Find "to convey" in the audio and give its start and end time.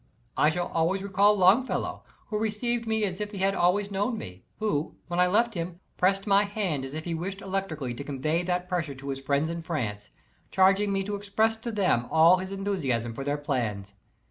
7.93-8.41